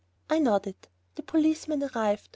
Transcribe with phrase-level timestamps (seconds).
[0.31, 0.87] I nodded.
[1.13, 2.27] The policeman arrived.